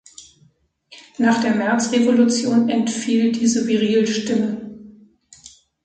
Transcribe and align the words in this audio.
Nach 1.19 1.41
der 1.43 1.53
Märzrevolution 1.53 2.69
entfiel 2.69 3.31
diese 3.33 3.67
Virilstimme. 3.67 4.75